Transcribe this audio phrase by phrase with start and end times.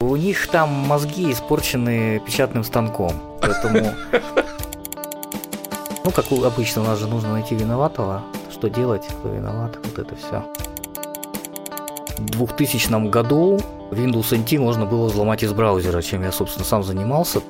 [0.00, 3.94] У них там мозги испорчены печатным станком, поэтому...
[6.04, 8.22] Ну, как обычно, у нас же нужно найти виноватого.
[8.50, 10.44] Что делать, кто виноват, вот это все.
[12.16, 13.58] В 2000 году
[13.90, 17.42] Windows NT можно было взломать из браузера, чем я, собственно, сам занимался.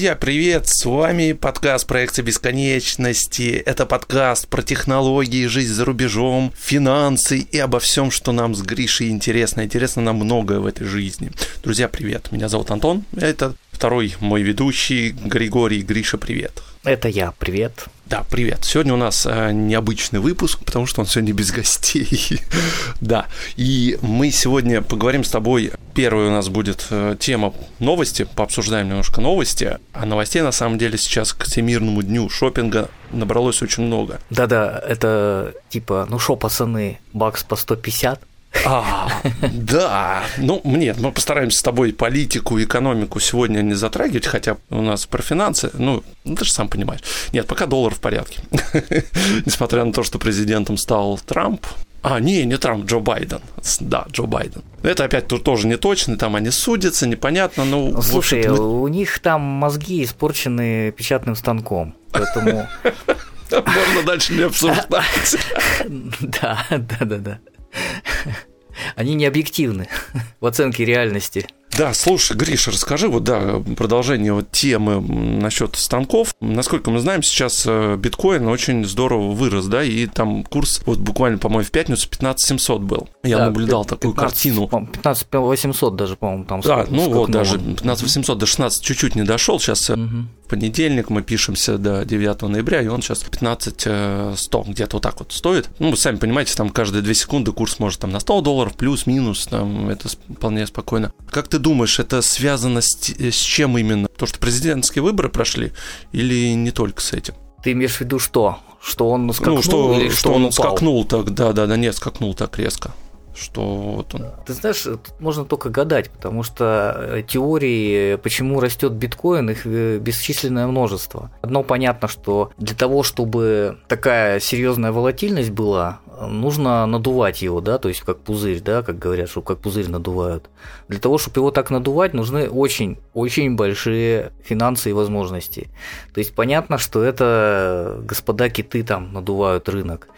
[0.00, 0.66] Друзья, привет!
[0.66, 3.62] С вами подкаст проекта бесконечности.
[3.66, 9.10] Это подкаст про технологии, жизнь за рубежом, финансы и обо всем, что нам с Гришей
[9.10, 9.62] интересно.
[9.62, 11.30] Интересно нам многое в этой жизни.
[11.62, 12.32] Друзья, привет!
[12.32, 13.04] Меня зовут Антон.
[13.14, 15.82] Это второй мой ведущий Григорий.
[15.82, 16.62] Гриша, привет!
[16.82, 17.88] Это я, привет.
[18.06, 18.64] Да, привет.
[18.64, 22.40] Сегодня у нас э, необычный выпуск, потому что он сегодня без гостей.
[23.02, 23.26] да.
[23.56, 25.72] И мы сегодня поговорим с тобой.
[25.94, 28.26] Первая у нас будет э, тема новости.
[28.34, 29.78] Пообсуждаем немножко новости.
[29.92, 34.18] А новостей на самом деле сейчас к Всемирному дню шопинга набралось очень много.
[34.30, 38.22] Да-да, это типа, ну шо, пацаны, бакс по 150,
[38.64, 39.08] а,
[39.52, 40.22] да.
[40.38, 45.22] Ну, нет, мы постараемся с тобой политику, экономику сегодня не затрагивать, хотя у нас про
[45.22, 47.00] финансы, ну, ну ты же сам понимаешь.
[47.32, 48.40] Нет, пока доллар в порядке.
[49.46, 51.64] Несмотря на то, что президентом стал Трамп,
[52.02, 53.40] а, не, не Трамп, Джо Байден.
[53.80, 54.62] Да, Джо Байден.
[54.82, 57.64] Это опять тут тоже не точно, там они судятся, непонятно.
[57.64, 58.82] Ну, Слушай, мы...
[58.82, 62.68] у них там мозги испорчены печатным станком, поэтому...
[63.50, 65.36] Можно дальше не обсуждать.
[66.20, 67.38] Да, да, да, да.
[68.96, 69.88] Они не объективны
[70.40, 71.46] в оценке реальности.
[71.76, 76.34] Да, слушай, Гриша, расскажи вот, да, продолжение вот темы насчет станков.
[76.40, 81.38] Насколько мы знаем, сейчас э, биткоин очень здорово вырос, да, и там курс вот буквально,
[81.38, 83.08] по-моему, в пятницу 15 700 был.
[83.22, 84.66] Я да, наблюдал 15, такую картину.
[84.68, 86.60] 15 800 даже, по-моему, там.
[86.60, 89.60] Да, ну вот, даже 15 800 до 16 чуть-чуть не дошел.
[89.60, 90.26] Сейчас угу.
[90.50, 95.32] Понедельник мы пишемся до 9 ноября, и он сейчас 15 100 где-то вот так вот
[95.32, 95.70] стоит.
[95.78, 99.46] Ну, вы сами понимаете, там каждые 2 секунды курс может там на 100 долларов, плюс-минус,
[99.46, 101.12] там это вполне спокойно.
[101.30, 104.08] Как ты думаешь, это связано с, с чем именно?
[104.08, 105.72] То, что президентские выборы прошли
[106.10, 107.34] или не только с этим?
[107.62, 108.58] Ты имеешь в виду что?
[108.82, 111.76] Что он скакнул ну, что, или что, что он, он скакнул так, да, да, да,
[111.76, 112.92] нет, скакнул так резко
[113.34, 114.26] что вот он.
[114.46, 119.98] Ты знаешь, тут можно только гадать, потому что э, теории, почему растет биткоин, их э,
[119.98, 121.30] бесчисленное множество.
[121.42, 127.88] Одно понятно, что для того, чтобы такая серьезная волатильность была, нужно надувать его, да, то
[127.88, 130.50] есть как пузырь, да, как говорят, что как пузырь надувают.
[130.88, 135.70] Для того, чтобы его так надувать, нужны очень, очень большие финансы и возможности.
[136.12, 140.08] То есть понятно, что это господа киты там надувают рынок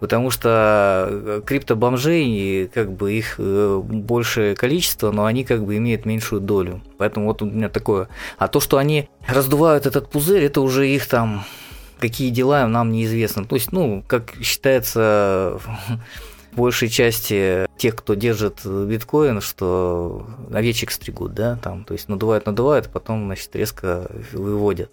[0.00, 6.06] потому что э, криптобомжей, как бы их э, большее количество, но они как бы имеют
[6.06, 6.80] меньшую долю.
[6.98, 8.08] Поэтому вот у меня такое.
[8.38, 11.44] А то, что они раздувают этот пузырь, это уже их там
[12.00, 13.44] какие дела нам неизвестно.
[13.44, 15.60] То есть, ну, как считается
[16.52, 22.86] большей части тех, кто держит биткоин, что овечек стригут, да, там, то есть надувают, надувают,
[22.86, 24.90] а потом, значит, резко выводят.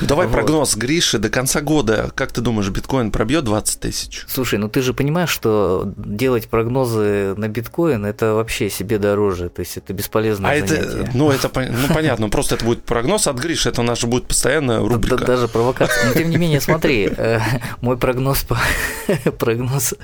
[0.00, 0.32] Давай вот.
[0.32, 2.10] прогноз Гриши до конца года.
[2.14, 4.24] Как ты думаешь, биткоин пробьет 20 тысяч?
[4.28, 9.60] Слушай, ну ты же понимаешь, что делать прогнозы на биткоин это вообще себе дороже, то
[9.60, 11.02] есть это бесполезное а занятие.
[11.02, 14.06] Это, ну, это ну, понятно, просто это будет прогноз от Гриши, это у нас же
[14.06, 15.24] будет постоянная рубрика.
[15.24, 16.08] Даже провокация.
[16.08, 17.40] Но тем не менее, смотри, э,
[17.80, 18.58] мой прогноз по
[19.38, 19.94] прогноз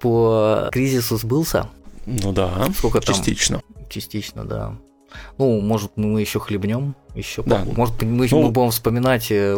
[0.00, 1.68] по кризису сбылся.
[2.06, 3.60] Ну да, Сколько частично.
[3.60, 3.86] Там?
[3.88, 4.76] Частично, да.
[5.38, 7.42] Ну, может, мы еще хлебнем, еще.
[7.44, 7.64] Да.
[7.64, 9.56] Может, мы, ну, мы будем вспоминать э,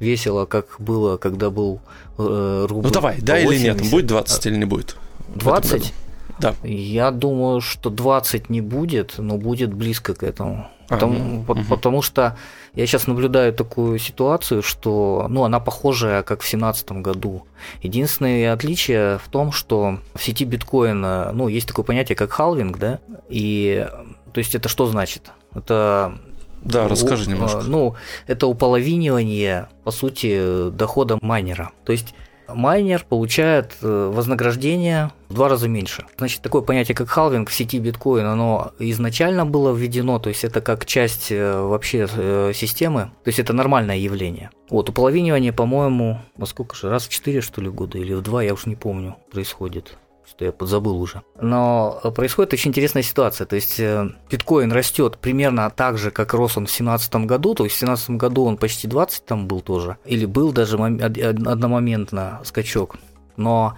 [0.00, 1.80] весело, как было, когда был
[2.18, 2.86] э, рубль.
[2.86, 4.96] Ну давай, да или нет, будет 20 или не будет?
[5.34, 5.92] 20?
[6.38, 6.54] Да.
[6.62, 10.68] Я думаю, что 20 не будет, но будет близко к этому.
[10.88, 11.64] Потому, а, угу.
[11.68, 12.36] потому что
[12.74, 17.46] я сейчас наблюдаю такую ситуацию, что ну, она похожая, как в 2017 году.
[17.82, 23.00] Единственное отличие в том, что в сети биткоина ну, есть такое понятие, как халвинг, да,
[23.28, 23.88] и
[24.32, 25.32] то есть это что значит?
[25.54, 26.18] Это
[26.62, 27.62] да, расскажи немножко.
[27.62, 27.94] Ну,
[28.26, 31.70] это уполовинивание, по сути, дохода майнера.
[31.84, 32.14] То есть
[32.48, 36.06] майнер получает э, вознаграждение в два раза меньше.
[36.18, 40.60] Значит, такое понятие, как халвинг в сети биткоин, оно изначально было введено, то есть это
[40.60, 44.50] как часть э, вообще э, системы, то есть это нормальное явление.
[44.70, 48.42] Вот, уполовинивание, по-моему, во сколько же, раз в четыре, что ли, года, или в два,
[48.42, 49.96] я уж не помню, происходит
[50.28, 51.22] что я подзабыл уже.
[51.40, 53.46] Но происходит очень интересная ситуация.
[53.46, 57.54] То есть э, биткоин растет примерно так же, как рос он в 2017 году.
[57.54, 59.96] То есть в 2017 году он почти 20 там был тоже.
[60.04, 62.96] Или был даже одномоментно скачок.
[63.36, 63.76] Но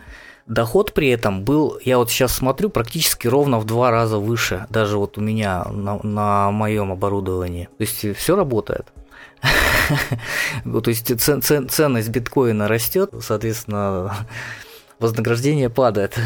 [0.48, 4.96] Доход при этом был, я вот сейчас смотрю, практически ровно в два раза выше, даже
[4.96, 7.68] вот у меня на, на моем оборудовании.
[7.76, 8.86] То есть все работает.
[10.64, 14.14] То есть ценность биткоина растет, соответственно,
[14.98, 16.18] вознаграждение падает.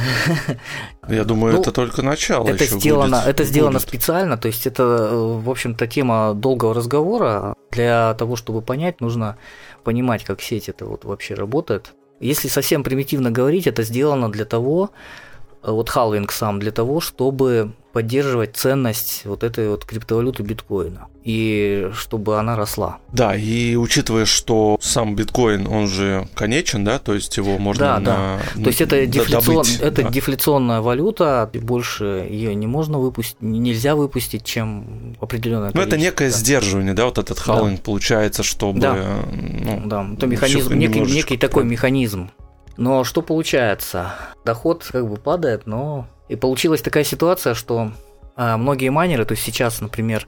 [1.08, 2.48] Я думаю, ну, это только начало.
[2.48, 3.88] Это сделано, будет, это сделано будет.
[3.88, 7.54] специально, то есть это, в общем-то, тема долгого разговора.
[7.70, 9.36] Для того, чтобы понять, нужно
[9.84, 11.92] понимать, как сеть это вот вообще работает.
[12.20, 14.90] Если совсем примитивно говорить, это сделано для того,
[15.62, 22.38] вот халвинг сам для того, чтобы поддерживать ценность вот этой вот криптовалюты биткоина и чтобы
[22.38, 22.98] она росла.
[23.12, 27.98] Да, и учитывая, что сам биткоин, он же конечен, да, то есть его можно да,
[28.00, 28.04] на,
[28.56, 28.62] да.
[28.62, 30.10] То есть это, дефляцион, добыть, это да.
[30.10, 36.36] дефляционная валюта, больше ее не можно выпустить, нельзя выпустить, чем определенное Ну, это некое да.
[36.36, 37.82] сдерживание, да, вот этот халвинг да.
[37.84, 38.80] получается, чтобы...
[38.80, 38.96] Да,
[39.30, 40.06] ну, да.
[40.14, 42.30] это механизм, некий, некий такой механизм.
[42.76, 44.14] Но что получается?
[44.44, 47.92] Доход как бы падает, но и получилась такая ситуация, что
[48.36, 50.26] а, многие майнеры, то есть сейчас, например,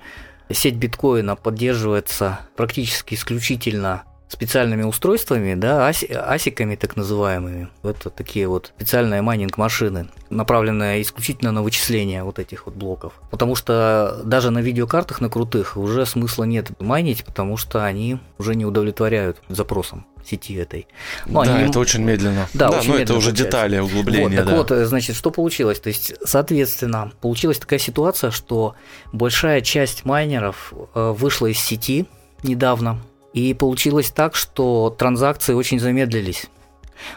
[0.50, 7.68] сеть биткоина поддерживается практически исключительно специальными устройствами, да, аси, асиками так называемыми.
[7.82, 13.14] Это такие вот специальные майнинг-машины, направленные исключительно на вычисление вот этих вот блоков.
[13.30, 18.54] Потому что даже на видеокартах на крутых уже смысла нет майнить, потому что они уже
[18.54, 20.86] не удовлетворяют запросам сети этой.
[21.26, 21.68] Ну, да, они...
[21.68, 22.48] это очень медленно.
[22.54, 23.44] Да, да очень но медленно это уже получается.
[23.44, 24.28] детали, углубления.
[24.28, 24.56] Вот, так да.
[24.76, 25.80] вот, значит, что получилось?
[25.80, 28.74] То есть, соответственно, получилась такая ситуация, что
[29.12, 32.06] большая часть майнеров э, вышла из сети
[32.42, 33.00] недавно,
[33.34, 36.46] и получилось так, что транзакции очень замедлились.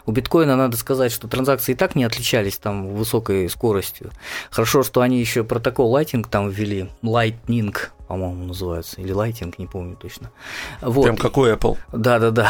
[0.05, 4.11] У биткоина надо сказать, что транзакции и так не отличались там высокой скоростью.
[4.49, 9.95] Хорошо, что они еще протокол Lightning там ввели, Lightning, по-моему, называется, или Lighting, не помню
[9.95, 10.31] точно.
[10.81, 11.03] Вот.
[11.03, 11.77] Прям какой Apple.
[11.91, 12.49] Да-да-да.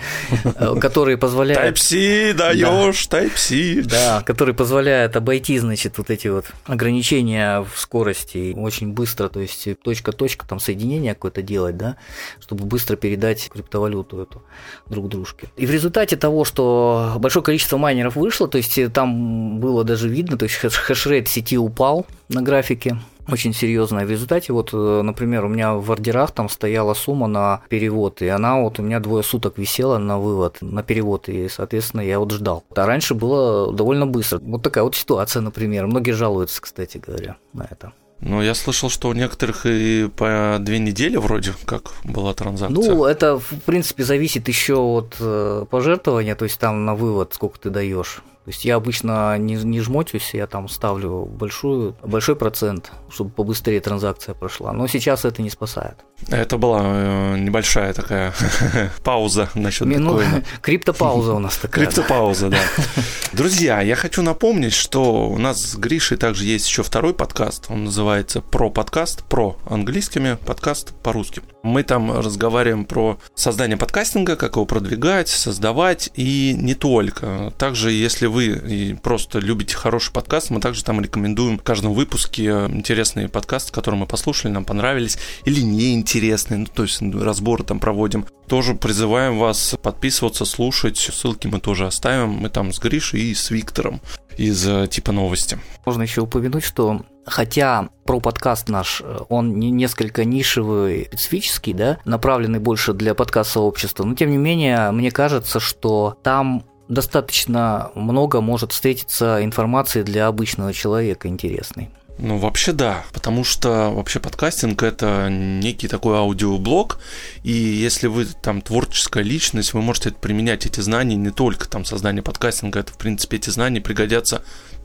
[0.80, 1.76] Который позволяет...
[1.76, 3.82] Type-C даешь, Type-C.
[3.82, 9.68] Да, который позволяет обойти, значит, вот эти вот ограничения в скорости очень быстро, то есть
[9.82, 11.96] точка-точка, там соединение какое-то делать, да,
[12.40, 14.42] чтобы быстро передать криптовалюту эту
[14.86, 15.48] друг дружке.
[15.56, 20.38] И в результате того, что большое количество майнеров вышло, то есть там было даже видно,
[20.38, 22.98] то есть хешрейт сети упал на графике,
[23.28, 24.06] очень серьезная.
[24.06, 28.28] В результате, вот, э, например, у меня в ордерах там стояла сумма на перевод, и
[28.28, 32.30] она вот у меня двое суток висела на вывод, на перевод, и, соответственно, я вот
[32.30, 32.64] ждал.
[32.74, 34.38] А раньше было довольно быстро.
[34.40, 35.86] Вот такая вот ситуация, например.
[35.86, 37.92] Многие жалуются, кстати говоря, на это.
[38.20, 42.94] Ну, я слышал, что у некоторых и по две недели вроде как была транзакция.
[42.94, 47.58] Ну, это, в принципе, зависит еще от э, пожертвования, то есть там на вывод сколько
[47.58, 48.22] ты даешь.
[48.44, 53.80] То есть я обычно не, не жмотюсь, я там ставлю большую, большой процент, чтобы побыстрее
[53.80, 54.74] транзакция прошла.
[54.74, 56.04] Но сейчас это не спасает.
[56.28, 58.34] Это была э, небольшая такая
[59.02, 60.44] пауза насчет ну, биткоина.
[60.60, 61.86] Криптопауза у нас такая.
[61.86, 62.58] Криптопауза, да.
[63.32, 67.70] Друзья, я хочу напомнить, что у нас с Гришей также есть еще второй подкаст.
[67.70, 71.40] Он называется «Про подкаст», «Про» английскими, подкаст по-русски.
[71.64, 77.54] Мы там разговариваем про создание подкастинга, как его продвигать, создавать, и не только.
[77.56, 83.30] Также, если вы просто любите хороший подкаст, мы также там рекомендуем в каждом выпуске интересные
[83.30, 85.16] подкасты, которые мы послушали, нам понравились,
[85.46, 88.26] или не интересные, ну, то есть разборы там проводим.
[88.46, 90.98] Тоже призываем вас подписываться, слушать.
[90.98, 92.28] Ссылки мы тоже оставим.
[92.28, 94.02] Мы там с Гришей и с Виктором
[94.36, 95.58] из э, типа новости.
[95.84, 101.98] Можно еще упомянуть, что хотя про подкаст наш, э, он не несколько нишевый, специфический, да,
[102.04, 108.72] направленный больше для подкаст-сообщества, но тем не менее, мне кажется, что там достаточно много может
[108.72, 111.90] встретиться информации для обычного человека интересной.
[112.16, 117.00] Ну, вообще да, потому что вообще подкастинг это некий такой аудиоблог,
[117.42, 122.22] и если вы там творческая личность, вы можете применять эти знания не только там создание
[122.22, 124.44] подкастинга, это в принципе эти знания пригодятся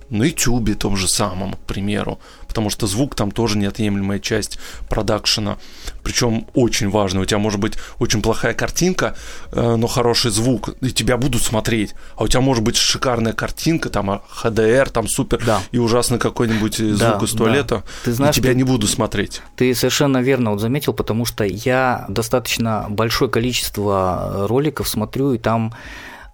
[0.09, 5.57] на YouTube том же самом, к примеру, потому что звук там тоже неотъемлемая часть продакшена,
[6.03, 7.21] причем очень важно.
[7.21, 9.15] У тебя может быть очень плохая картинка,
[9.51, 13.89] э, но хороший звук, и тебя будут смотреть, а у тебя может быть шикарная картинка,
[13.89, 15.61] там HDR, а, там супер, да.
[15.71, 17.83] и ужасный какой-нибудь звук да, из туалета, да.
[18.05, 19.41] ты знаешь, и тебя ты, не буду смотреть.
[19.55, 25.73] Ты совершенно верно вот заметил, потому что я достаточно большое количество роликов смотрю, и там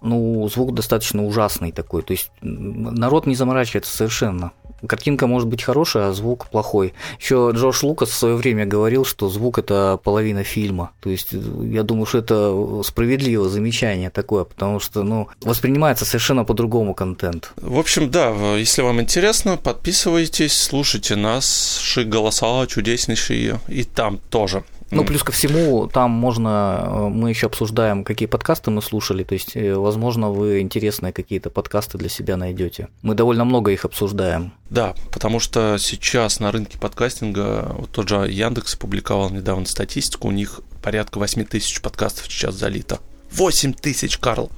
[0.01, 2.01] ну, звук достаточно ужасный такой.
[2.01, 4.51] То есть народ не заморачивается совершенно.
[4.87, 6.93] Картинка может быть хорошая, а звук плохой.
[7.19, 10.91] Еще Джордж Лукас в свое время говорил, что звук это половина фильма.
[10.99, 16.93] То есть я думаю, что это справедливое замечание такое, потому что ну, воспринимается совершенно по-другому
[16.93, 17.51] контент.
[17.55, 24.63] В общем, да, если вам интересно, подписывайтесь, слушайте нас, наши голоса чудеснейшие и там тоже.
[24.91, 29.33] Ну, плюс ко всему, там можно, э, мы еще обсуждаем, какие подкасты мы слушали, то
[29.33, 32.89] есть, э, возможно, вы интересные какие-то подкасты для себя найдете.
[33.01, 34.53] Мы довольно много их обсуждаем.
[34.69, 40.31] Да, потому что сейчас на рынке подкастинга, вот тот же Яндекс публиковал недавно статистику, у
[40.31, 42.99] них порядка 8 тысяч подкастов сейчас залито.
[43.31, 44.51] 8 тысяч, Карл!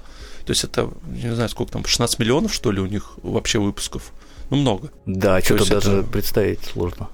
[0.46, 4.14] То есть это, не знаю, сколько там, 16 миллионов, что ли, у них вообще выпусков?
[4.50, 4.92] Ну, много.
[5.06, 6.08] Да, что-то даже это...
[6.08, 7.10] представить сложно.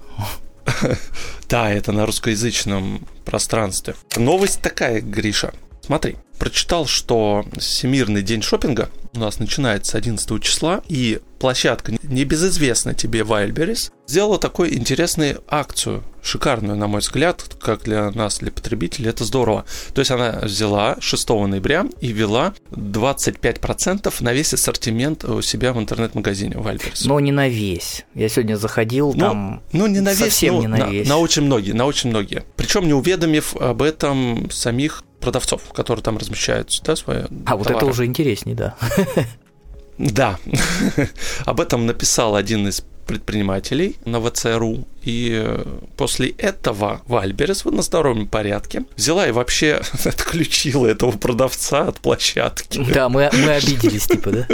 [1.48, 3.94] Да, это на русскоязычном пространстве.
[4.16, 5.52] Новость такая, Гриша.
[5.84, 13.20] Смотри, прочитал, что Всемирный день шопинга у нас начинается 11 числа, и площадка небезызвестная тебе
[13.20, 19.24] Wildberries сделала такую интересную акцию, шикарную, на мой взгляд, как для нас, для потребителей, это
[19.24, 19.66] здорово.
[19.92, 25.78] То есть она взяла 6 ноября и ввела 25% на весь ассортимент у себя в
[25.78, 27.02] интернет-магазине Wildberries.
[27.04, 28.06] Но не на весь.
[28.14, 31.06] Я сегодня заходил, ну, там ну, не на весь, совсем ну, не на, на весь.
[31.06, 32.44] На очень многие, на очень многие.
[32.56, 37.56] Причем не уведомив об этом самих продавцов, которые там размещают да, свои А товары.
[37.58, 38.76] вот это уже интереснее, да.
[39.96, 40.38] Да,
[41.46, 44.86] об этом написал один из предпринимателей на ВЦРУ.
[45.04, 45.64] И э,
[45.96, 52.84] после этого Вальберес в одностороннем порядке взяла и вообще отключила этого продавца от площадки.
[52.92, 54.46] Да, мы, мы обиделись, типа, да?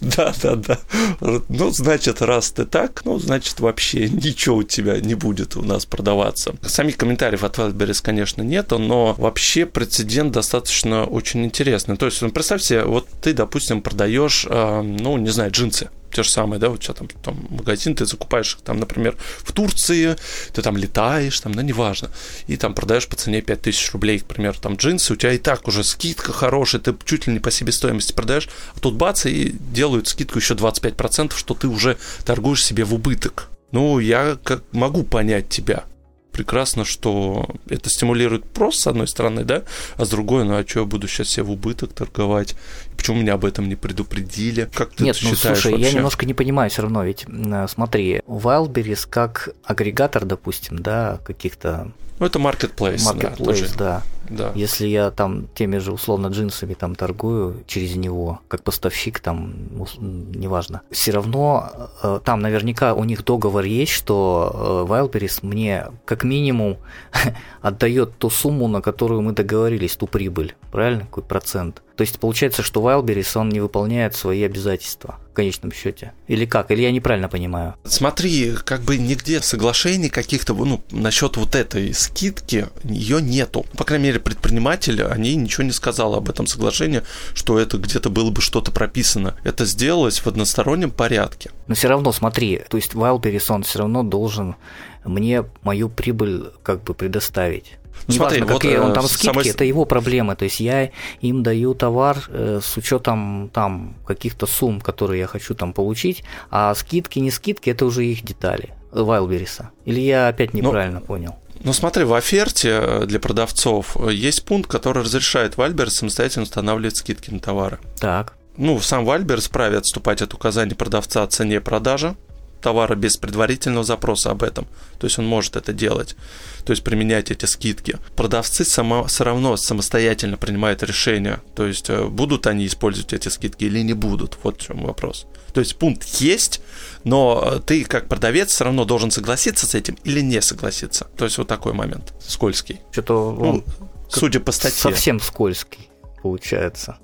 [0.00, 0.78] Да, да, да.
[1.20, 5.84] Ну, значит, раз ты так, ну, значит, вообще ничего у тебя не будет у нас
[5.84, 6.54] продаваться.
[6.62, 11.96] Самих комментариев от Вальберес, конечно, нету, но вообще прецедент достаточно очень интересный.
[11.96, 16.22] То есть, ну, представь себе, вот ты, допустим, продаешь, э, ну, не знаю, джинсы те
[16.22, 20.16] же самые, да, вот тебя там, там магазин, ты закупаешь там, например, в Турции,
[20.52, 22.10] ты там летаешь, там, да, неважно,
[22.46, 25.66] и там продаешь по цене 5000 рублей, к примеру, там джинсы, у тебя и так
[25.68, 30.08] уже скидка хорошая, ты чуть ли не по себестоимости продаешь, а тут бац, и делают
[30.08, 33.48] скидку еще 25%, что ты уже торгуешь себе в убыток.
[33.70, 35.84] Ну, я как могу понять тебя,
[36.32, 39.62] прекрасно, что это стимулирует просто с одной стороны, да,
[39.96, 42.54] а с другой, ну а что я буду сейчас себе в убыток торговать?
[42.96, 44.68] Почему меня об этом не предупредили?
[44.74, 45.88] Как ты Нет, ну считаешь слушай, вообще?
[45.88, 47.26] я немножко не понимаю все равно, ведь
[47.68, 52.98] смотри, Wildberries как агрегатор, допустим, да, каких-то ну, это marketplace.
[52.98, 54.02] Marketplace, да, да.
[54.36, 54.52] Да.
[54.54, 59.54] Если я там теми же условно джинсами там торгую через него, как поставщик там,
[60.00, 61.70] неважно, все равно
[62.02, 66.78] э, там наверняка у них договор есть, что э, Wildberries мне как минимум
[67.62, 71.02] отдает ту сумму, на которую мы договорились, ту прибыль, правильно?
[71.02, 71.82] Какой процент?
[72.02, 76.14] То есть получается, что Wildberries, он не выполняет свои обязательства в конечном счете.
[76.26, 76.72] Или как?
[76.72, 77.76] Или я неправильно понимаю?
[77.84, 83.64] Смотри, как бы нигде соглашений каких-то, ну, насчет вот этой скидки, ее нету.
[83.78, 87.02] По крайней мере, предприниматели, они ничего не сказали об этом соглашении,
[87.34, 89.36] что это где-то было бы что-то прописано.
[89.44, 91.52] Это сделалось в одностороннем порядке.
[91.68, 94.56] Но все равно, смотри, то есть Wildberries, он все равно должен
[95.04, 97.78] мне мою прибыль как бы предоставить.
[98.06, 99.48] Ну, Неважно, смотри, какие вот, он там э, скидки, самый...
[99.48, 100.36] это его проблемы.
[100.36, 100.90] То есть я
[101.20, 106.74] им даю товар э, с учетом там каких-то сумм, которые я хочу там получить, а
[106.74, 108.70] скидки, не скидки, это уже их детали.
[108.92, 109.70] Вайлбериса.
[109.84, 111.36] Или я опять ну, неправильно ну, понял?
[111.64, 117.40] Ну смотри, в оферте для продавцов есть пункт, который разрешает Вальберс самостоятельно устанавливать скидки на
[117.40, 117.78] товары.
[117.98, 118.34] Так.
[118.56, 122.16] Ну, сам Вальберс вправе отступать от указаний продавца о цене продажи,
[122.62, 124.66] товара без предварительного запроса об этом.
[124.98, 126.16] То есть он может это делать,
[126.64, 127.98] то есть применять эти скидки.
[128.16, 133.64] Продавцы само, все равно самостоятельно принимают решение, то есть э, будут они использовать эти скидки
[133.64, 134.38] или не будут.
[134.42, 135.26] Вот в чем вопрос.
[135.52, 136.60] То есть пункт есть,
[137.04, 141.08] но э, ты как продавец все равно должен согласиться с этим или не согласиться.
[141.16, 142.80] То есть вот такой момент скользкий.
[142.92, 143.64] Что-то ну,
[144.08, 144.78] судя по статье.
[144.78, 145.88] Совсем скользкий
[146.22, 146.98] получается.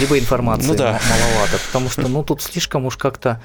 [0.00, 1.00] Либо информации ну, да.
[1.08, 3.42] маловато, потому что ну тут слишком уж как-то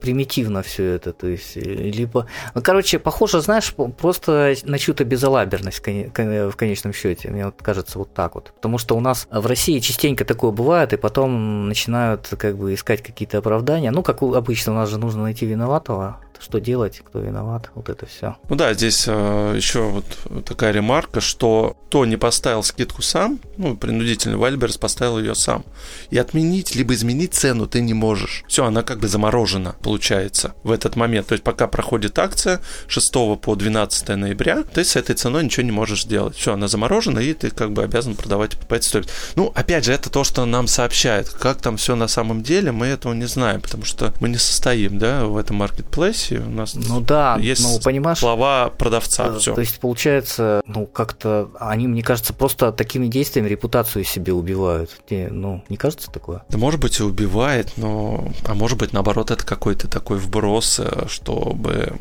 [0.00, 2.26] примитивно все это, то есть, либо...
[2.54, 8.12] Ну, короче, похоже, знаешь, просто на чью-то безалаберность в конечном счете, мне вот кажется вот
[8.12, 8.52] так вот.
[8.54, 13.02] Потому что у нас в России частенько такое бывает, и потом начинают как бы искать
[13.02, 13.90] какие-то оправдания.
[13.90, 18.06] Ну, как обычно, у нас же нужно найти виноватого, что делать, кто виноват, вот это
[18.06, 18.36] все.
[18.48, 23.76] Ну да, здесь э, еще вот такая ремарка, что кто не поставил скидку сам, ну,
[23.76, 25.64] принудительно Вальберс поставил ее сам.
[26.10, 28.42] И отменить либо изменить цену ты не можешь.
[28.48, 31.28] Все, она как бы заморожена, получается, в этот момент.
[31.28, 35.70] То есть пока проходит акция 6 по 12 ноября, ты с этой ценой ничего не
[35.70, 36.34] можешь сделать.
[36.34, 39.12] Все, она заморожена, и ты как бы обязан продавать по этой стоимости.
[39.36, 41.28] Ну, опять же, это то, что нам сообщает.
[41.28, 44.98] Как там все на самом деле, мы этого не знаем, потому что мы не состоим,
[44.98, 46.23] да, в этом маркетплейсе.
[46.32, 49.26] У нас ну да, есть ну, понимаешь, слова продавца.
[49.26, 49.54] Э, все.
[49.54, 54.90] То есть, получается, ну, как-то они, мне кажется, просто такими действиями репутацию себе убивают.
[55.08, 56.42] Тебе, ну, не кажется такое?
[56.48, 58.28] Да, может быть, и убивает, но...
[58.46, 61.94] А может быть, наоборот, это какой какой-то такой вброс, э, чтобы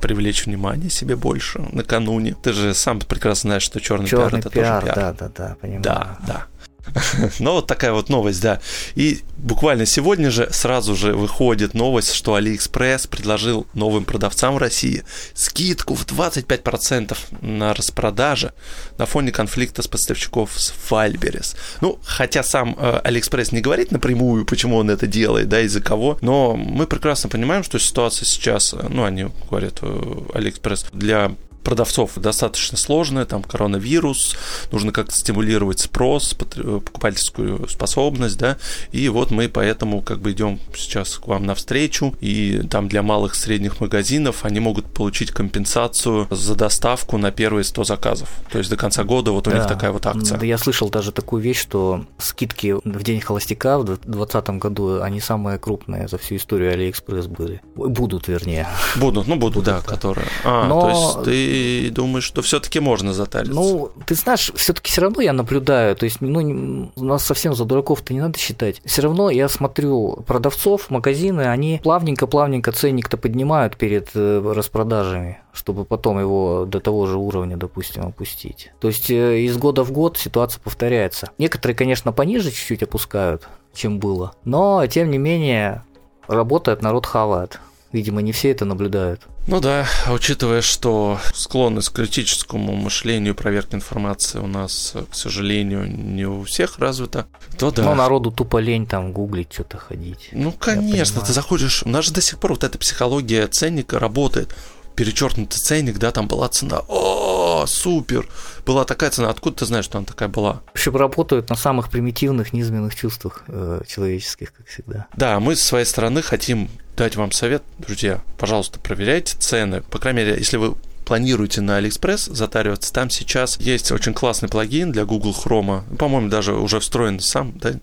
[0.00, 2.34] привлечь внимание себе больше накануне.
[2.42, 4.96] Ты же сам прекрасно знаешь, что черный, черный пиар это пиар, тоже пиар.
[4.96, 5.82] Да, да, да, понимаю.
[5.82, 6.46] Да, да.
[7.38, 8.60] Ну, вот такая вот новость, да.
[8.94, 15.04] И буквально сегодня же сразу же выходит новость, что AliExpress предложил новым продавцам в России
[15.34, 18.52] скидку в 25% на распродаже
[18.98, 21.56] на фоне конфликта с поставщиков с Фальберес.
[21.80, 26.18] Ну, хотя сам э, AliExpress не говорит напрямую, почему он это делает, да, из-за кого,
[26.20, 29.86] но мы прекрасно понимаем, что ситуация сейчас, э, ну, они говорят, э,
[30.34, 34.36] AliExpress, для продавцов достаточно сложная, там коронавирус,
[34.72, 38.56] нужно как-то стимулировать спрос, э, покупательскую способность, да,
[38.92, 43.34] и вот мы поэтому как бы идем сейчас к вам навстречу, и там для малых
[43.34, 48.28] средних магазинов они могут получить компенсацию за доставку на первые 100 заказов.
[48.50, 49.58] То есть до конца года вот у да.
[49.58, 50.38] них такая вот акция.
[50.38, 55.20] Да, я слышал даже такую вещь, что скидки в день холостяка в 2020 году, они
[55.20, 57.60] самые крупные за всю историю Алиэкспресс были.
[57.74, 58.66] Будут, вернее.
[58.96, 60.26] Будут, ну будут, будут да, да, которые.
[60.44, 60.80] А, Но...
[60.80, 63.54] то есть ты и думаешь, что все-таки можно затариться?
[63.54, 68.14] Ну, ты знаешь, все-таки все равно я наблюдаю, то есть, ну, нас совсем за дураков-то
[68.14, 68.80] не надо считать.
[68.84, 76.20] Все равно я смотрю продавцов, магазины, они плавненько-плавненько ценник-то поднимают перед э, распродажами чтобы потом
[76.20, 78.70] его до того же уровня, допустим, опустить.
[78.78, 81.30] То есть э, из года в год ситуация повторяется.
[81.36, 85.82] Некоторые, конечно, пониже чуть-чуть опускают, чем было, но тем не менее
[86.28, 87.58] работает, народ хавает.
[87.90, 89.22] Видимо, не все это наблюдают.
[89.48, 96.26] Ну да, учитывая, что склонность к критическому мышлению, проверке информации у нас, к сожалению, не
[96.26, 97.26] у всех развита,
[97.58, 97.82] то да.
[97.82, 100.28] Ну, народу тупо лень там гуглить, что-то ходить.
[100.32, 104.54] Ну, конечно, ты заходишь, у нас же до сих пор вот эта психология ценника работает.
[104.94, 106.82] Перечеркнутый ценник, да, там была цена.
[106.86, 108.28] О, супер!
[108.66, 109.30] Была такая цена.
[109.30, 110.60] Откуда ты знаешь, что она такая была?
[110.66, 115.06] В общем, работают на самых примитивных, низменных чувствах э, человеческих, как всегда.
[115.16, 119.82] Да, мы с своей стороны хотим дать вам совет, друзья, пожалуйста, проверяйте цены.
[119.82, 120.74] По крайней мере, если вы
[121.06, 125.96] планируете на AliExpress затариваться, там сейчас есть очень классный плагин для Google Chrome.
[125.96, 127.74] По-моему, даже уже встроен сам, да,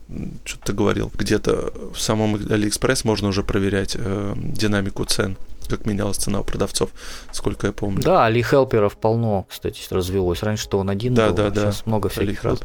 [0.44, 1.12] что ты говорил.
[1.18, 6.92] Где-то в самом AliExpress можно уже проверять э, динамику цен как менялась цена у продавцов,
[7.32, 8.04] сколько я помню.
[8.04, 10.44] Да, Али Хелперов полно, кстати, развелось.
[10.44, 11.62] Раньше-то он один да, был, да, а да.
[11.62, 12.60] сейчас много всяких раз.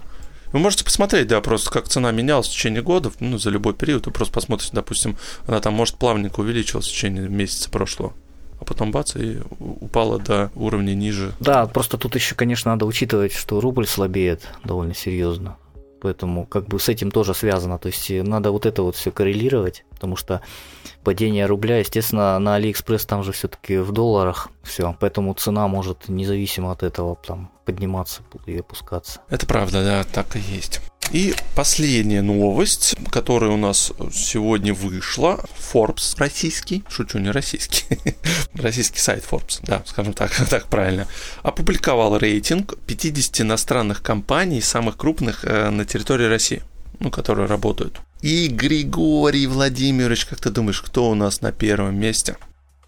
[0.52, 4.06] Вы можете посмотреть, да, просто как цена менялась в течение года, ну, за любой период.
[4.06, 8.12] Вы просто посмотрите, допустим, она там, может, плавненько увеличилась в течение месяца прошлого
[8.60, 11.32] а потом бац, и упала до уровня ниже.
[11.40, 15.56] Да, просто тут еще, конечно, надо учитывать, что рубль слабеет довольно серьезно.
[16.02, 17.78] Поэтому как бы с этим тоже связано.
[17.78, 20.40] То есть надо вот это вот все коррелировать, потому что
[21.04, 26.72] падение рубля, естественно, на Алиэкспресс там же все-таки в долларах все, поэтому цена может независимо
[26.72, 29.20] от этого там подниматься и опускаться.
[29.28, 30.80] Это правда, да, так и есть.
[31.12, 37.84] И последняя новость, которая у нас сегодня вышла, Forbes российский, шучу, не российский,
[38.54, 41.06] российский сайт Forbes, да, скажем так, так правильно,
[41.42, 46.62] опубликовал рейтинг 50 иностранных компаний, самых крупных э, на территории России
[47.00, 48.00] ну, которые работают.
[48.20, 52.36] И Григорий Владимирович, как ты думаешь, кто у нас на первом месте?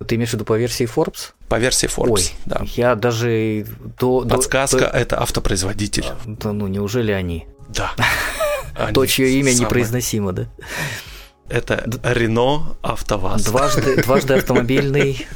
[0.04, 1.32] Ты имеешь в виду по версии Forbes?
[1.48, 2.62] По версии Forbes, Ой, да.
[2.74, 3.66] Я даже
[3.98, 4.22] до...
[4.22, 6.06] Подсказка до,– это автопроизводитель.
[6.24, 7.46] Да, ну, неужели они?
[7.68, 7.92] Да.
[8.94, 10.48] То, чье имя непроизносимо, да?
[11.48, 13.44] Это Рено АвтоВАЗ.
[13.44, 15.26] Дважды, дважды автомобильный.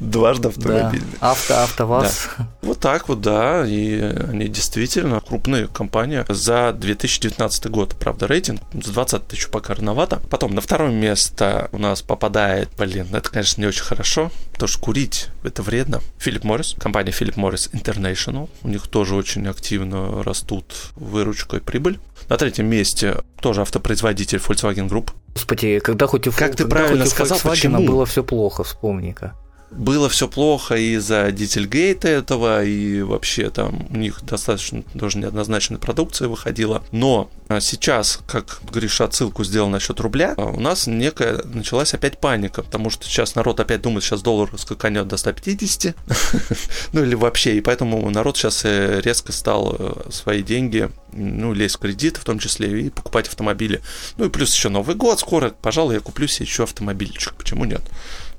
[0.00, 1.18] Дважды автомобильный.
[1.20, 1.30] Да.
[1.30, 2.28] Авто, АвтоВАЗ.
[2.38, 2.48] Да.
[2.62, 3.64] Вот так вот, да.
[3.66, 6.24] И они действительно крупные компании.
[6.28, 8.60] За 2019 год, правда, рейтинг.
[8.72, 10.20] За 20 тысяч пока рановато.
[10.30, 14.80] Потом на второе место у нас попадает, блин, это, конечно, не очень хорошо, потому что
[14.80, 16.00] курить это вредно.
[16.18, 18.48] Филипп Моррис, компания Филипп Моррис International.
[18.62, 20.64] У них тоже очень активно растут
[20.96, 21.98] выручка и прибыль.
[22.28, 25.10] На третьем месте тоже автопроизводитель Volkswagen Group.
[25.34, 27.84] Господи, когда хоть у, как ты правильно сказал, почему?
[27.84, 29.34] было все плохо, вспомни-ка
[29.70, 36.28] было все плохо из-за Дительгейта этого, и вообще там у них достаточно тоже неоднозначная продукция
[36.28, 36.84] выходила.
[36.92, 42.18] Но а, сейчас, как говоришь, отсылку сделал насчет рубля, а, у нас некая началась опять
[42.18, 45.96] паника, потому что сейчас народ опять думает, сейчас доллар скаканет до 150,
[46.92, 51.76] ну или вообще, и поэтому народ сейчас э, резко стал э, свои деньги, ну, лезть
[51.76, 53.82] в кредит в том числе, и покупать автомобили.
[54.16, 57.82] Ну и плюс еще Новый год скоро, пожалуй, я куплю себе еще автомобильчик, почему нет?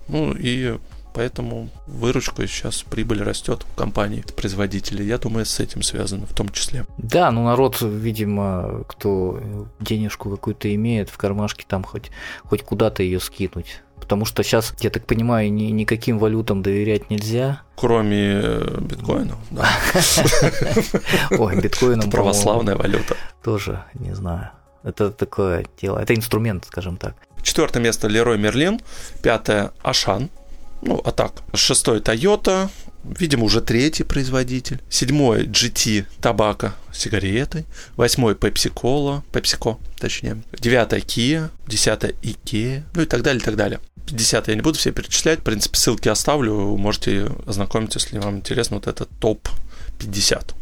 [0.07, 0.77] Ну и
[1.15, 5.06] Поэтому выручка сейчас прибыль растет у компаний, производителей.
[5.06, 6.86] Я думаю, с этим связано в том числе.
[6.97, 9.39] Да, ну народ, видимо, кто
[9.80, 12.12] денежку какую-то имеет в кармашке, там хоть,
[12.43, 13.82] хоть куда-то ее скинуть.
[13.97, 17.62] Потому что сейчас, я так понимаю, ни, никаким валютам доверять нельзя.
[17.75, 19.69] Кроме э, биткоина, да.
[21.32, 23.15] Ой, биткоином, Православная валюта.
[23.41, 24.51] Тоже, не знаю.
[24.84, 27.15] Это такое дело, это инструмент, скажем так.
[27.41, 28.82] Четвертое место Лерой Мерлин.
[29.23, 30.30] Пятое Ашан.
[30.86, 31.34] Ну, а так.
[31.54, 32.69] Шестой Toyota.
[33.04, 34.82] Видимо, уже третий производитель.
[34.89, 37.65] Седьмой GT Табако сигареты.
[37.98, 39.21] Восьмой Pepsi Cola.
[39.32, 40.41] PepsiCo, точнее.
[40.58, 41.50] Девятое Kia.
[41.67, 42.84] Десятое Ikea.
[42.93, 43.80] Ну и так далее, и так далее.
[44.08, 45.39] 50 я не буду все перечислять.
[45.39, 46.78] В принципе, ссылки оставлю.
[46.78, 49.48] Можете ознакомиться, если вам интересно, вот этот топ
[50.00, 50.54] 50.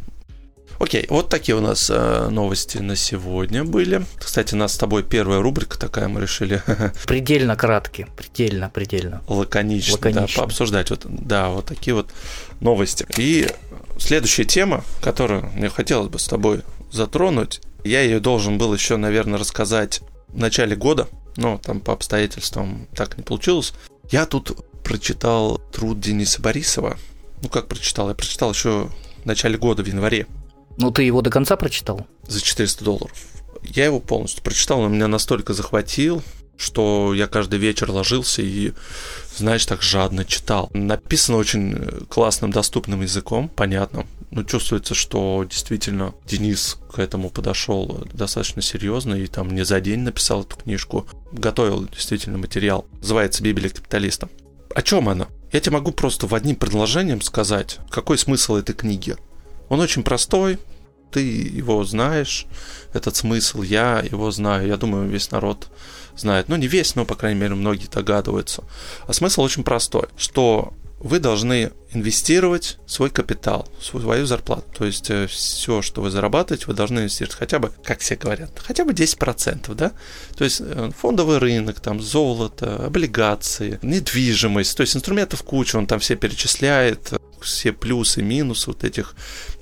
[0.79, 4.05] Окей, вот такие у нас э, новости на сегодня были.
[4.17, 6.61] Кстати, у нас с тобой первая рубрика такая, мы решили.
[7.05, 9.21] Предельно краткие, предельно, предельно.
[9.27, 10.27] Лаконично, Лаконично.
[10.27, 10.89] да, пообсуждать.
[10.89, 12.09] Вот, да, вот такие вот
[12.59, 13.05] новости.
[13.17, 13.47] И
[13.97, 19.39] следующая тема, которую мне хотелось бы с тобой затронуть, я ее должен был еще, наверное,
[19.39, 23.73] рассказать в начале года, но там по обстоятельствам так не получилось.
[24.11, 26.97] Я тут прочитал труд Дениса Борисова.
[27.41, 28.09] Ну, как прочитал?
[28.09, 28.89] Я прочитал еще
[29.23, 30.27] в начале года, в январе.
[30.77, 32.07] Ну, ты его до конца прочитал?
[32.27, 33.17] За 400 долларов.
[33.63, 36.21] Я его полностью прочитал, он меня настолько захватил,
[36.57, 38.73] что я каждый вечер ложился и,
[39.35, 40.69] знаешь, так жадно читал.
[40.73, 44.07] Написано очень классным, доступным языком, понятным.
[44.31, 49.99] Ну, чувствуется, что действительно Денис к этому подошел достаточно серьезно и там не за день
[49.99, 51.05] написал эту книжку.
[51.31, 52.85] Готовил действительно материал.
[52.99, 54.29] Называется «Библия капиталиста».
[54.73, 55.27] О чем она?
[55.51, 59.15] Я тебе могу просто в одним предложением сказать, какой смысл этой книги.
[59.73, 60.59] Он очень простой,
[61.09, 62.45] ты его знаешь,
[62.93, 65.67] этот смысл, я его знаю, я думаю, весь народ
[66.15, 66.47] знает.
[66.47, 68.63] Ну, не весь, но, по крайней мере, многие догадываются.
[69.07, 74.63] А смысл очень простой, что вы должны инвестировать свой капитал, свою зарплату.
[74.75, 78.51] То есть э, все, что вы зарабатываете, вы должны инвестировать хотя бы, как все говорят,
[78.57, 79.91] хотя бы 10%, да?
[80.35, 85.99] То есть э, фондовый рынок, там золото, облигации, недвижимость, то есть инструментов куча, он там
[85.99, 87.11] все перечисляет,
[87.41, 89.15] все плюсы, минусы вот этих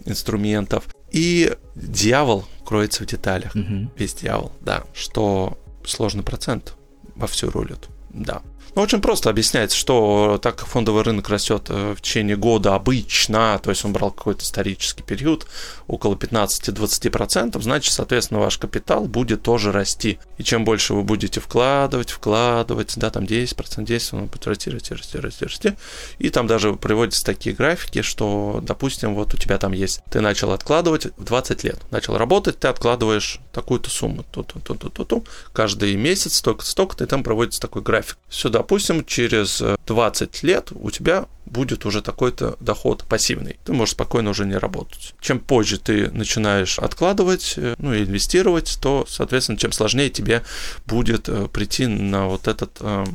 [0.05, 0.85] инструментов.
[1.11, 3.55] И дьявол кроется в деталях.
[3.55, 3.91] Угу.
[3.97, 4.83] Весь дьявол, да.
[4.93, 6.75] Что сложный процент
[7.15, 7.89] во всю рулит.
[8.11, 8.43] Да.
[8.73, 13.59] Ну, очень просто объясняется, что так как фондовый рынок растет э, в течение года обычно,
[13.61, 15.45] то есть он брал какой-то исторический период,
[15.87, 20.19] около 15-20%, значит, соответственно, ваш капитал будет тоже расти.
[20.37, 24.93] И чем больше вы будете вкладывать, вкладывать, да, там 10%, 10%, он будет расти, расти,
[24.93, 25.73] расти, расти, расти.
[26.19, 30.53] И там даже приводятся такие графики, что, допустим, вот у тебя там есть, ты начал
[30.53, 37.03] откладывать в 20 лет, начал работать, ты откладываешь такую-то сумму, ту-ту-ту-ту-ту, каждый месяц столько-то, столько-то,
[37.03, 38.17] и там проводится такой график.
[38.29, 43.57] Сюда допустим, через 20 лет у тебя будет уже такой-то доход пассивный.
[43.65, 45.15] Ты можешь спокойно уже не работать.
[45.19, 50.43] Чем позже ты начинаешь откладывать, э, ну, инвестировать, то, соответственно, чем сложнее тебе
[50.85, 53.05] будет э, прийти на вот этот э,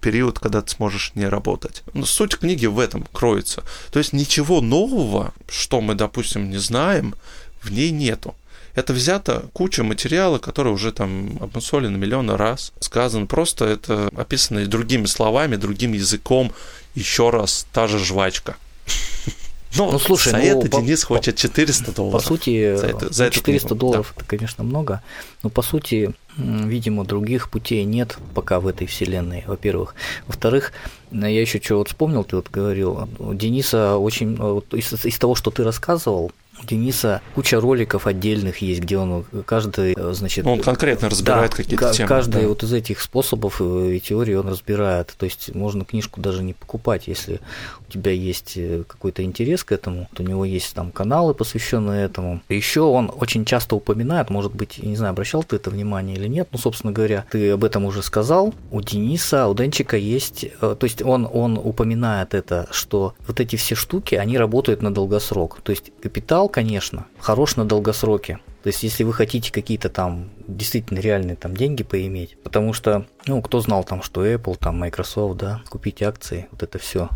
[0.00, 1.84] период, когда ты сможешь не работать.
[1.94, 3.62] Но суть книги в этом кроется.
[3.92, 7.14] То есть ничего нового, что мы, допустим, не знаем,
[7.62, 8.34] в ней нету.
[8.74, 13.26] Это взято куча материала, который уже там обмусолен миллионы раз, сказан.
[13.26, 16.52] Просто это описано другими словами, другим языком.
[16.94, 18.56] Еще раз, та же жвачка.
[19.76, 22.22] Ну, ну слушай, за ну, это по, Денис хочет 400 долларов.
[22.22, 23.74] По сути, за это, за 400 книгу.
[23.78, 24.20] долларов да.
[24.20, 25.00] это, конечно, много,
[25.44, 29.94] но по сути, видимо, других путей нет пока в этой вселенной, во-первых.
[30.26, 30.72] Во-вторых,
[31.12, 35.36] я еще что вот вспомнил, ты вот говорил, у Дениса очень, вот из, из того,
[35.36, 40.46] что ты рассказывал, у Дениса куча роликов отдельных есть, где он каждый, значит...
[40.46, 42.08] Он конкретно разбирает да, какие-то темы.
[42.08, 42.48] Каждый да.
[42.48, 45.14] вот из этих способов и теории он разбирает.
[45.16, 47.40] То есть можно книжку даже не покупать, если
[47.88, 50.08] у тебя есть э, какой-то интерес к этому.
[50.10, 52.40] Вот у него есть там каналы, посвященные этому.
[52.48, 56.48] Еще он очень часто упоминает, может быть, не знаю, обращал ты это внимание или нет,
[56.52, 58.54] ну, собственно говоря, ты об этом уже сказал.
[58.70, 60.46] У Дениса, у Денчика есть...
[60.60, 64.92] Э, то есть он, он упоминает это, что вот эти все штуки, они работают на
[64.92, 65.60] долгосрок.
[65.62, 68.40] То есть капитал, конечно, хорош на долгосроке.
[68.62, 73.40] То есть, если вы хотите какие-то там действительно реальные там деньги поиметь, потому что, ну,
[73.40, 77.08] кто знал там, что Apple, там, Microsoft, да, купить акции, вот это все,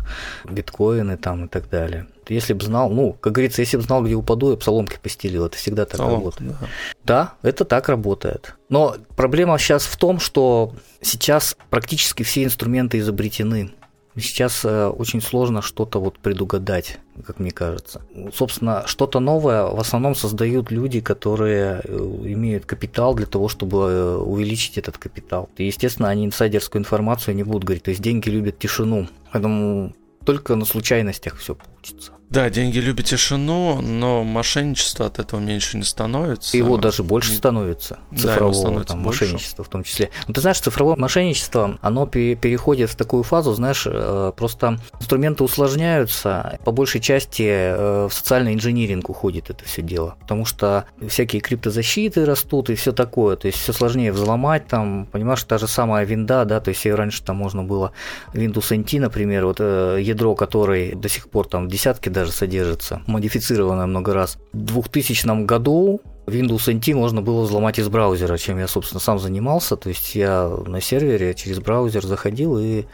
[0.49, 2.07] биткоины там и так далее.
[2.27, 5.45] Если бы знал, ну, как говорится, если бы знал, где упаду, я бы соломки постелил,
[5.45, 6.51] это всегда так Соломка, работает.
[6.51, 6.67] Да.
[7.03, 8.55] да, это так работает.
[8.69, 13.71] Но проблема сейчас в том, что сейчас практически все инструменты изобретены.
[14.17, 18.01] Сейчас э, очень сложно что-то вот предугадать, как мне кажется.
[18.33, 24.15] Собственно, что-то новое в основном создают люди, которые э, имеют капитал для того, чтобы э,
[24.17, 25.49] увеличить этот капитал.
[25.57, 27.83] И, естественно, они инсайдерскую информацию не будут говорить.
[27.83, 29.07] То есть деньги любят тишину.
[29.33, 32.13] Поэтому только на случайностях все получится.
[32.29, 36.57] Да, деньги любят тишину, но мошенничество от этого меньше не становится.
[36.57, 40.09] Его даже больше становится, цифрового да, становится там, мошенничества в том числе.
[40.27, 46.59] Но ты знаешь, цифровое мошенничество, оно переходит в такую фазу, знаешь, э, просто инструменты усложняются,
[46.65, 52.25] по большей части э, в социальный инжиниринг уходит это все дело, потому что всякие криптозащиты
[52.25, 56.45] растут и все такое, то есть все сложнее взломать, там, понимаешь, та же самая винда,
[56.45, 57.91] да, то есть раньше там можно было
[58.33, 63.85] Windows NT, например, вот э, ядро, который до сих пор там десятки даже содержится, модифицированное
[63.85, 64.37] много раз.
[64.53, 69.75] В 2000 году Windows NT можно было взломать из браузера, чем я, собственно, сам занимался.
[69.75, 72.85] То есть я на сервере через браузер заходил и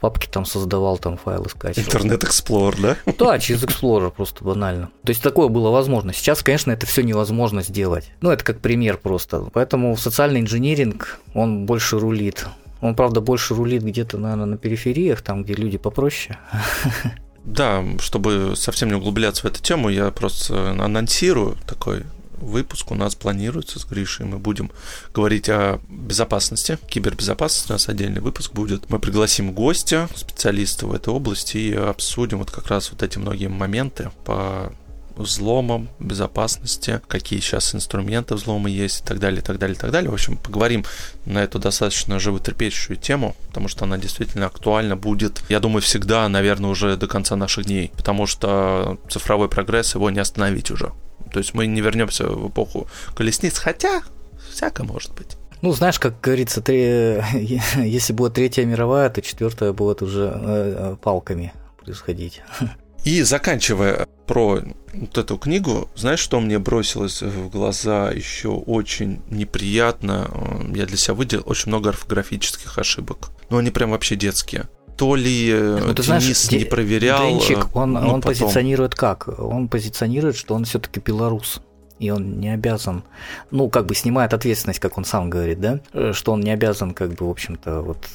[0.00, 1.86] папки там создавал, там файлы скачивал.
[1.86, 3.12] Интернет Explorer, да?
[3.18, 4.90] Да, через Explorer просто банально.
[5.04, 6.12] То есть такое было возможно.
[6.12, 8.12] Сейчас, конечно, это все невозможно сделать.
[8.20, 9.48] Ну, это как пример просто.
[9.52, 12.46] Поэтому социальный инжиниринг, он больше рулит.
[12.82, 16.38] Он, правда, больше рулит где-то, наверное, на перифериях, там, где люди попроще.
[17.46, 22.02] Да, чтобы совсем не углубляться в эту тему, я просто анонсирую такой
[22.38, 24.26] выпуск у нас планируется с Гришей.
[24.26, 24.70] Мы будем
[25.14, 27.70] говорить о безопасности, кибербезопасности.
[27.70, 28.90] У нас отдельный выпуск будет.
[28.90, 33.48] Мы пригласим гостя, специалиста в этой области и обсудим вот как раз вот эти многие
[33.48, 34.72] моменты по
[35.16, 39.90] взломом, безопасности, какие сейчас инструменты взлома есть и так далее, и так далее, и так
[39.90, 40.10] далее.
[40.10, 40.84] В общем, поговорим
[41.24, 46.70] на эту достаточно животрепещущую тему, потому что она действительно актуальна будет, я думаю, всегда, наверное,
[46.70, 50.92] уже до конца наших дней, потому что цифровой прогресс, его не остановить уже.
[51.32, 54.02] То есть мы не вернемся в эпоху колесниц, хотя
[54.50, 55.36] всяко может быть.
[55.62, 57.20] Ну, знаешь, как говорится, три...
[57.76, 61.52] если будет третья мировая, то четвертая будет уже э, э, палками
[61.82, 62.42] происходить.
[63.04, 64.60] И заканчивая про
[64.94, 70.30] вот эту книгу, знаешь, что мне бросилось в глаза еще очень неприятно?
[70.74, 73.30] Я для себя выделил очень много орфографических ошибок.
[73.50, 77.20] Ну, они прям вообще детские то ли э, ну, ты Денис знаешь, не проверял.
[77.20, 78.22] Денчик, э, он, ну, он потом...
[78.22, 79.28] позиционирует как?
[79.38, 81.60] Он позиционирует, что он все-таки белорус.
[81.98, 83.04] И он не обязан,
[83.50, 86.92] ну, как бы снимает ответственность, как он сам говорит, да, э, что он не обязан,
[86.92, 88.08] как бы, в общем-то, вот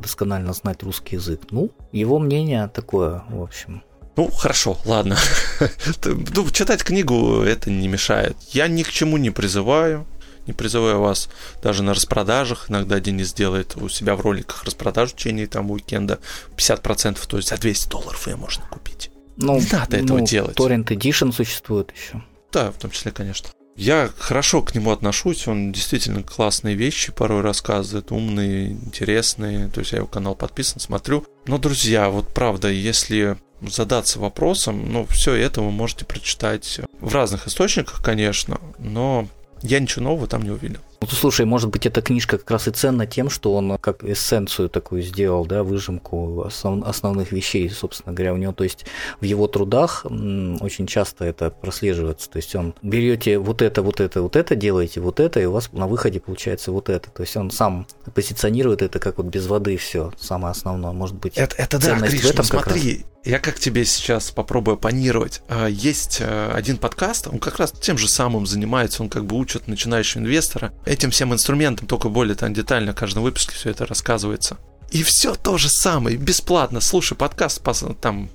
[0.00, 1.40] досконально знать русский язык.
[1.50, 3.82] Ну, его мнение такое, в общем.
[4.16, 5.16] Ну, хорошо, ладно.
[6.04, 8.36] ну, читать книгу это не мешает.
[8.50, 10.06] Я ни к чему не призываю.
[10.46, 11.28] Не призываю вас
[11.62, 12.68] даже на распродажах.
[12.68, 16.18] Иногда Денис делает у себя в роликах распродажу в течение там уикенда
[16.56, 19.10] 50%, то есть за 200 долларов ее можно купить.
[19.36, 20.56] Ну, не надо этого ну, делать.
[20.56, 22.22] Torrent Edition существует еще.
[22.50, 23.48] Да, в том числе, конечно.
[23.82, 29.90] Я хорошо к нему отношусь, он действительно классные вещи порой рассказывает, умные, интересные, то есть
[29.90, 31.26] я его канал подписан, смотрю.
[31.46, 37.48] Но, друзья, вот правда, если задаться вопросом, ну, все это вы можете прочитать в разных
[37.48, 39.26] источниках, конечно, но
[39.62, 40.78] я ничего нового там не увидел.
[41.02, 44.68] Ну, слушай, может быть, эта книжка как раз и ценна тем, что он как эссенцию
[44.68, 48.86] такую сделал, да, выжимку основ, основных вещей, собственно говоря, у него, то есть
[49.20, 54.22] в его трудах очень часто это прослеживается, то есть он берете вот это, вот это,
[54.22, 57.36] вот это, делаете вот это, и у вас на выходе получается вот это, то есть
[57.36, 61.36] он сам позиционирует это как вот без воды все, самое основное, может быть.
[61.36, 65.42] Это, это да, Гриш, в этом ну, смотри, я как тебе сейчас попробую оппонировать.
[65.48, 69.36] А, есть э, один подкаст, он как раз тем же самым занимается, он как бы
[69.36, 73.86] учит начинающего инвестора этим всем инструментом, только более там детально в каждом выпуске все это
[73.86, 74.58] рассказывается.
[74.90, 76.80] И все то же самое, бесплатно.
[76.80, 77.62] Слушай подкаст,
[78.00, 78.28] там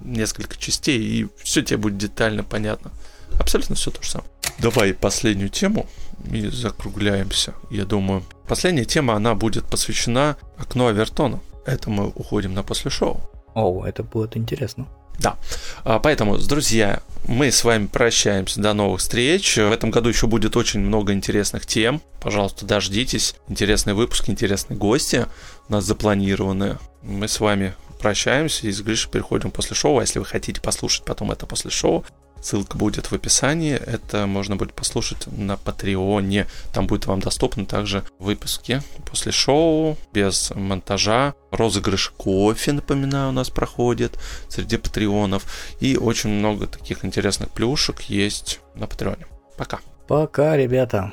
[0.00, 2.92] несколько частей, и все тебе будет детально понятно.
[3.38, 4.30] Абсолютно все то же самое.
[4.58, 5.86] Давай последнюю тему
[6.32, 8.24] и закругляемся, я думаю.
[8.46, 11.40] Последняя тема, она будет посвящена окну Авертона.
[11.66, 13.20] Это мы уходим на после шоу.
[13.58, 14.86] О, это будет интересно.
[15.18, 15.36] Да.
[15.82, 18.60] А, поэтому, друзья, мы с вами прощаемся.
[18.60, 19.56] До новых встреч.
[19.56, 22.00] В этом году еще будет очень много интересных тем.
[22.20, 23.34] Пожалуйста, дождитесь.
[23.48, 25.26] Интересные выпуски, интересные гости
[25.68, 26.78] у нас запланированы.
[27.02, 29.98] Мы с вами прощаемся и с Гришей переходим после шоу.
[29.98, 32.04] А если вы хотите послушать потом это после шоу,
[32.42, 33.74] Ссылка будет в описании.
[33.74, 36.46] Это можно будет послушать на Патреоне.
[36.72, 41.34] Там будет вам доступны также выпуски после шоу, без монтажа.
[41.50, 45.46] Розыгрыш кофе, напоминаю, у нас проходит среди патреонов.
[45.80, 49.26] И очень много таких интересных плюшек есть на Патреоне.
[49.56, 49.80] Пока.
[50.06, 51.12] Пока, ребята.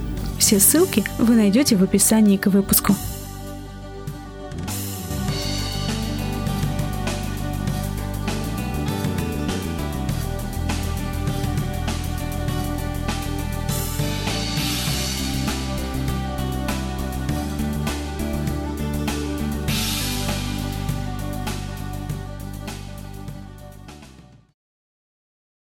[0.41, 2.95] Все ссылки вы найдете в описании к выпуску.